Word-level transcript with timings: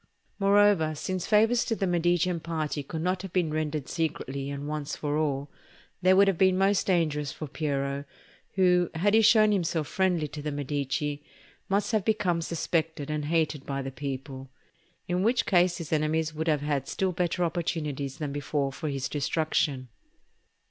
Moreover, 0.39 0.95
since 0.95 1.27
favours 1.27 1.63
to 1.65 1.75
the 1.75 1.85
Medicean 1.85 2.39
party 2.39 2.81
could 2.81 3.03
not 3.03 3.21
have 3.21 3.31
been 3.31 3.53
rendered 3.53 3.87
secretly 3.87 4.49
and 4.49 4.67
once 4.67 4.95
for 4.95 5.15
all, 5.15 5.51
they 6.01 6.11
would 6.11 6.27
have 6.27 6.39
been 6.39 6.57
most 6.57 6.87
dangerous 6.87 7.31
for 7.31 7.45
Piero, 7.45 8.05
who, 8.55 8.89
had 8.95 9.13
he 9.13 9.21
shown 9.21 9.51
himself 9.51 9.85
friendly 9.87 10.27
to 10.29 10.41
the 10.41 10.51
Medici, 10.51 11.21
must 11.69 11.91
have 11.91 12.03
become 12.03 12.41
suspected 12.41 13.11
and 13.11 13.25
hated 13.25 13.63
by 13.67 13.83
the 13.83 13.91
people; 13.91 14.49
in 15.07 15.21
which 15.21 15.45
case 15.45 15.77
his 15.77 15.93
enemies 15.93 16.33
would 16.33 16.47
have 16.47 16.61
had 16.61 16.87
still 16.87 17.11
better 17.11 17.43
opportunities 17.43 18.17
than 18.17 18.31
before 18.31 18.71
for 18.73 18.89
his 18.89 19.07
destruction. 19.07 19.87